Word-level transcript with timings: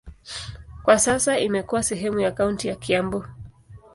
Kwa 0.83 0.99
sasa 0.99 1.39
imekuwa 1.39 1.83
sehemu 1.83 2.19
ya 2.19 2.31
kaunti 2.31 2.67
ya 2.67 2.75
Kiambu. 2.75 3.25